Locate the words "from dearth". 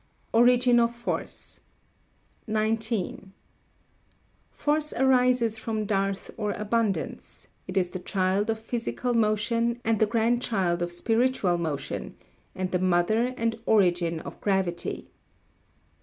5.59-6.31